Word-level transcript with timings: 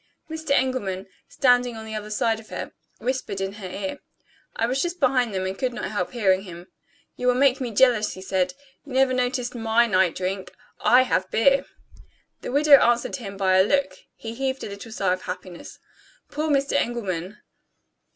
Mr. 0.31 0.49
Engelman, 0.49 1.05
standing 1.27 1.77
on 1.77 1.85
the 1.85 1.93
other 1.93 2.09
side 2.09 2.39
of 2.39 2.49
her, 2.49 2.71
whispered 2.97 3.39
in 3.39 3.53
her 3.53 3.69
ear. 3.69 3.99
I 4.55 4.65
was 4.65 4.81
just 4.81 4.99
behind 4.99 5.31
them, 5.31 5.45
and 5.45 5.55
could 5.55 5.73
not 5.75 5.91
help 5.91 6.11
hearing 6.13 6.41
him. 6.41 6.71
"You 7.17 7.27
will 7.27 7.35
make 7.35 7.61
me 7.61 7.69
jealous," 7.69 8.13
he 8.13 8.21
said; 8.23 8.55
"you 8.83 8.93
never 8.93 9.13
noticed 9.13 9.53
my 9.53 9.85
night 9.85 10.15
drink 10.15 10.55
I 10.79 11.03
have 11.03 11.29
beer." 11.29 11.65
The 12.41 12.51
widow 12.51 12.79
answered 12.79 13.17
him 13.17 13.37
by 13.37 13.57
a 13.59 13.63
look; 13.63 13.93
he 14.15 14.33
heaved 14.33 14.63
a 14.63 14.69
little 14.69 14.91
sigh 14.91 15.13
of 15.13 15.21
happiness. 15.21 15.77
Poor 16.31 16.49
Mr. 16.49 16.71
Engelman! 16.73 17.37